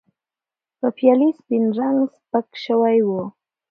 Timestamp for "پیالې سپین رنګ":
0.97-1.99